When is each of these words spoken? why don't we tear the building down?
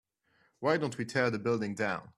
why 0.59 0.77
don't 0.77 0.97
we 0.97 1.05
tear 1.05 1.29
the 1.29 1.37
building 1.39 1.75
down? 1.75 2.09